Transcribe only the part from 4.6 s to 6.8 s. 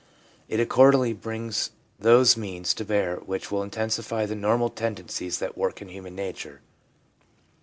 tendencies that work in human nature.